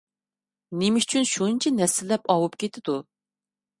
نېمە 0.83 1.01
ئۈچۈن 1.03 1.27
شۇنچە 1.33 1.73
نەسىللەپ 1.81 2.29
ئاۋۇپ 2.35 2.57
كېتىدۇ؟ 2.65 2.97